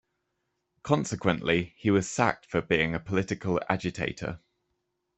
[0.81, 4.39] Consequently, he was sacked for being a political agitator.